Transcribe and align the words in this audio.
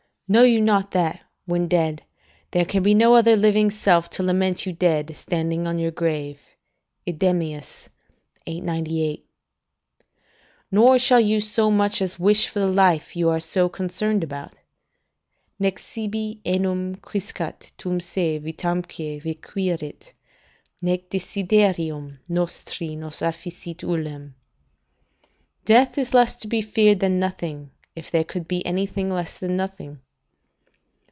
["Know 0.33 0.43
you 0.43 0.61
not 0.61 0.91
that, 0.91 1.23
when 1.45 1.67
dead, 1.67 2.03
there 2.51 2.63
can 2.63 2.83
be 2.83 2.93
no 2.93 3.15
other 3.15 3.35
living 3.35 3.69
self 3.69 4.09
to 4.11 4.23
lament 4.23 4.65
you 4.65 4.71
dead, 4.71 5.13
standing 5.13 5.67
on 5.67 5.77
your 5.77 5.91
grave." 5.91 6.39
Idem., 7.05 7.41
ibid., 7.41 7.89
898.] 8.47 9.25
"Nor 10.71 10.97
shall 10.97 11.19
you 11.19 11.41
so 11.41 11.69
much 11.69 12.01
as 12.01 12.17
wish 12.17 12.47
for 12.47 12.59
the 12.59 12.65
life 12.67 13.13
you 13.13 13.27
are 13.27 13.41
so 13.41 13.67
concerned 13.67 14.23
about: 14.23 14.53
"'Nec 15.59 15.79
sibi 15.79 16.39
enim 16.45 16.95
quisquam 17.01 17.53
tum 17.77 17.99
se 17.99 18.37
vitamque 18.39 19.21
requirit................................................... 19.25 20.13
"'Nec 20.81 21.09
desiderium 21.09 22.19
nostri 22.29 22.95
nos 22.95 23.19
afficit 23.19 23.81
ullum.' 23.83 24.33
"Death 25.65 25.97
is 25.97 26.13
less 26.13 26.37
to 26.37 26.47
be 26.47 26.61
feared 26.61 27.01
than 27.01 27.19
nothing, 27.19 27.71
if 27.97 28.09
there 28.09 28.23
could 28.23 28.47
be 28.47 28.65
anything 28.65 29.09
less 29.11 29.37
than 29.37 29.57
nothing. 29.57 29.99